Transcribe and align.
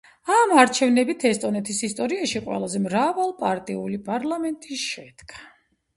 ამ 0.35 0.53
არჩევნებით 0.61 1.25
ესტონეთის 1.31 1.83
ისტორიაში 1.89 2.43
ყველაზე 2.47 2.83
მრავალპარტიული 2.87 4.01
პარლამენტი 4.09 4.81
შედგა. 4.87 5.45